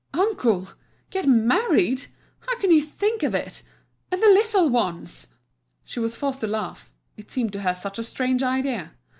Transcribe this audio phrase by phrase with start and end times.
[0.15, 2.07] uncle—get married!
[2.39, 3.61] How can you think of it?
[4.11, 5.27] And the little ones!"
[5.85, 8.93] She was forced to laugh, it seemed to her such a strange idea.